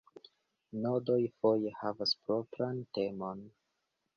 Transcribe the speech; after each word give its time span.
Nodoj 0.85 1.17
foje 1.43 1.73
havas 1.81 2.17
propran 2.25 2.83
temon. 2.99 3.45